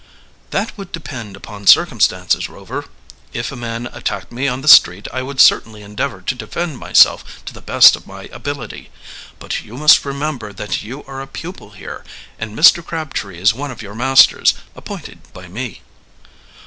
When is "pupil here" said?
11.27-12.03